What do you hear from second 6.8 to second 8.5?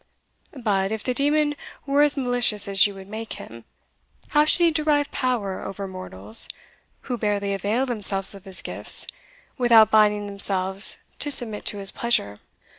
who barely avail themselves of